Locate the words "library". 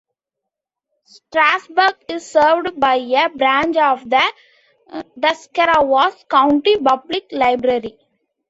7.31-7.99